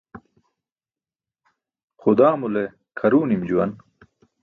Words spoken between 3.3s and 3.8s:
juwan.